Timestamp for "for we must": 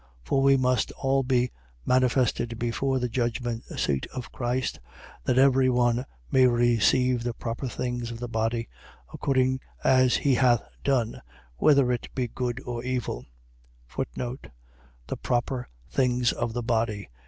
0.25-0.91